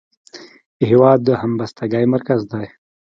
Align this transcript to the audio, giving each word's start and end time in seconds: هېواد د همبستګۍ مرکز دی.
هېواد 0.89 1.19
د 1.23 1.29
همبستګۍ 1.41 2.05
مرکز 2.13 2.41
دی. 2.51 2.65